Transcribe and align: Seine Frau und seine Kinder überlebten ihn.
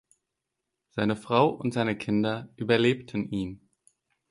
Seine 0.89 1.15
Frau 1.15 1.49
und 1.49 1.75
seine 1.75 1.95
Kinder 1.95 2.49
überlebten 2.55 3.29
ihn. 3.29 3.69